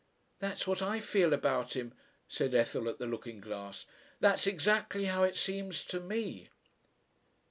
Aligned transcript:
"That's 0.39 0.65
what 0.65 0.81
I 0.81 0.99
feel 0.99 1.31
about 1.31 1.75
him," 1.75 1.93
said 2.27 2.55
Ethel 2.55 2.89
at 2.89 2.97
the 2.97 3.05
looking 3.05 3.39
glass. 3.39 3.85
"That's 4.19 4.47
exactly 4.47 5.05
how 5.05 5.21
it 5.21 5.37
seems 5.37 5.83
to 5.85 5.99
me." 5.99 6.49